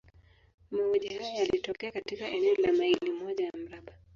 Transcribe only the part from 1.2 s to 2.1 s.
yalitokea